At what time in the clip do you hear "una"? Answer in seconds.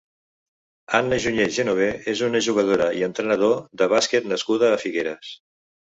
2.29-2.41